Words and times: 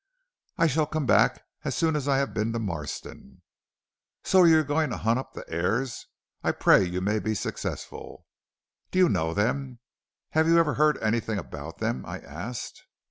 "'I 0.57 0.65
shall 0.65 0.85
come 0.87 1.05
back 1.05 1.43
as 1.63 1.75
soon 1.75 1.95
as 1.95 2.07
I 2.07 2.17
have 2.17 2.33
been 2.33 2.53
to 2.53 2.57
Marston.' 2.59 3.43
"'So 4.23 4.45
you 4.45 4.57
are 4.57 4.63
going 4.63 4.89
to 4.89 4.97
hunt 4.97 5.19
up 5.19 5.33
the 5.33 5.45
heirs? 5.47 6.07
I 6.43 6.53
pray 6.53 6.83
you 6.83 7.01
may 7.01 7.19
be 7.19 7.35
successful.' 7.35 8.25
"'Do 8.89 8.97
you 8.97 9.09
know 9.09 9.35
them? 9.35 9.77
Have 10.31 10.47
you 10.47 10.57
ever 10.57 10.73
heard 10.73 10.97
anything 11.03 11.37
about 11.37 11.77
them?' 11.77 12.03
I 12.07 12.17
asked. 12.17 12.81